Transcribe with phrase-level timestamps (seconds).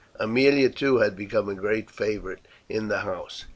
[0.19, 3.45] Aemilia, too, had become a great favourite in the house.